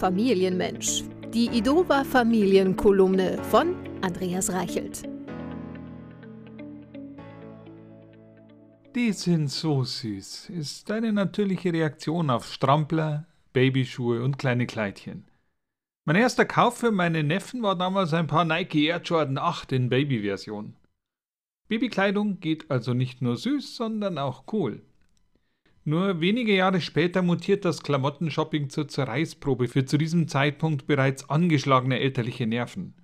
[0.00, 1.04] Familienmensch.
[1.34, 5.02] Die Idova Familienkolumne von Andreas Reichelt.
[8.94, 15.28] Die sind so süß, ist eine natürliche Reaktion auf Strampler, Babyschuhe und kleine Kleidchen.
[16.06, 19.90] Mein erster Kauf für meine Neffen war damals ein paar Nike Air Jordan 8 in
[19.90, 20.76] Babyversion.
[21.68, 24.80] Babykleidung geht also nicht nur süß, sondern auch cool.
[25.84, 31.98] Nur wenige Jahre später mutiert das Klamottenshopping zur Zerreißprobe für zu diesem Zeitpunkt bereits angeschlagene
[31.98, 32.94] elterliche Nerven.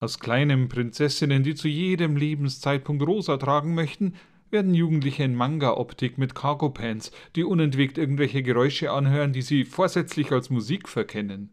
[0.00, 4.14] Aus kleinen Prinzessinnen, die zu jedem Lebenszeitpunkt rosa tragen möchten,
[4.50, 10.50] werden Jugendliche in Manga-Optik mit Cargo-Pants, die unentwegt irgendwelche Geräusche anhören, die sie vorsätzlich als
[10.50, 11.50] Musik verkennen.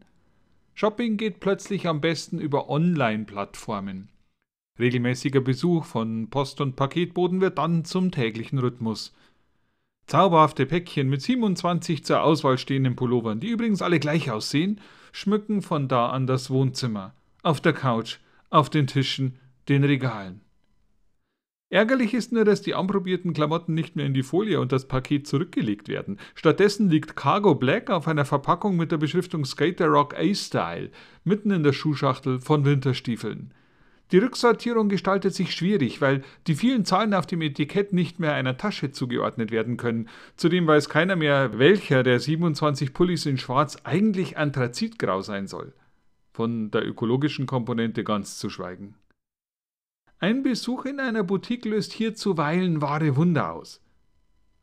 [0.74, 4.08] Shopping geht plötzlich am besten über Online-Plattformen.
[4.78, 9.14] Regelmäßiger Besuch von Post- und Paketboden wird dann zum täglichen Rhythmus.
[10.10, 14.80] Zauberhafte Päckchen mit 27 zur Auswahl stehenden Pullovern, die übrigens alle gleich aussehen,
[15.12, 18.16] schmücken von da an das Wohnzimmer, auf der Couch,
[18.48, 19.38] auf den Tischen,
[19.68, 20.40] den Regalen.
[21.68, 25.28] Ärgerlich ist nur, dass die anprobierten Klamotten nicht mehr in die Folie und das Paket
[25.28, 26.18] zurückgelegt werden.
[26.34, 30.90] Stattdessen liegt Cargo Black auf einer Verpackung mit der Beschriftung Skater Rock A-Style
[31.22, 33.54] mitten in der Schuhschachtel von Winterstiefeln.
[34.12, 38.56] Die Rücksortierung gestaltet sich schwierig, weil die vielen Zahlen auf dem Etikett nicht mehr einer
[38.56, 40.08] Tasche zugeordnet werden können.
[40.36, 45.72] Zudem weiß keiner mehr, welcher der 27 Pullis in Schwarz eigentlich Anthrazitgrau sein soll.
[46.32, 48.96] Von der ökologischen Komponente ganz zu schweigen.
[50.18, 53.80] Ein Besuch in einer Boutique löst hier zuweilen wahre Wunder aus.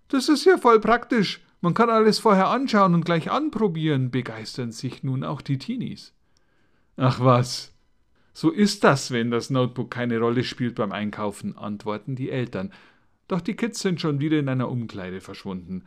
[0.10, 1.42] Das ist ja voll praktisch.
[1.62, 6.14] Man kann alles vorher anschauen und gleich anprobieren, begeistern sich nun auch die Teenies.
[6.96, 7.74] Ach was,
[8.38, 12.72] so ist das, wenn das Notebook keine Rolle spielt beim Einkaufen, antworten die Eltern.
[13.28, 15.86] Doch die Kids sind schon wieder in einer Umkleide verschwunden.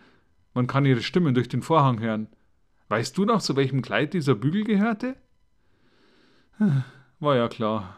[0.53, 2.27] Man kann ihre Stimmen durch den Vorhang hören.
[2.89, 5.15] Weißt du noch, zu welchem Kleid dieser Bügel gehörte?
[7.21, 7.97] War ja klar.